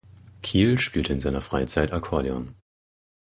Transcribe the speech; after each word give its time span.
Kiehl 0.41 0.79
spielte 0.79 1.13
in 1.13 1.19
seiner 1.19 1.41
Freizeit 1.41 1.93
Akkordeon. 1.93 2.55